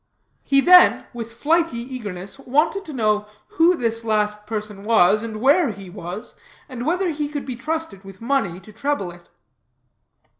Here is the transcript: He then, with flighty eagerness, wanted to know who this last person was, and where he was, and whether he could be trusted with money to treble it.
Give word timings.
He 0.43 0.61
then, 0.61 1.05
with 1.13 1.31
flighty 1.31 1.77
eagerness, 1.77 2.39
wanted 2.39 2.85
to 2.85 2.91
know 2.93 3.27
who 3.49 3.75
this 3.75 4.03
last 4.03 4.47
person 4.47 4.81
was, 4.83 5.21
and 5.21 5.39
where 5.39 5.69
he 5.69 5.91
was, 5.91 6.33
and 6.67 6.87
whether 6.87 7.11
he 7.11 7.27
could 7.27 7.45
be 7.45 7.55
trusted 7.55 8.03
with 8.03 8.19
money 8.19 8.59
to 8.61 8.73
treble 8.73 9.11
it. 9.11 9.29